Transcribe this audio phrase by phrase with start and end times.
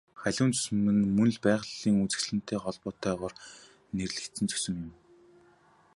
[0.21, 3.33] Халиун зүсэм нь мөн л байгалийн үзэгдэлтэй холбоотойгоор
[3.95, 4.93] нэрлэгдсэн зүсэм юм.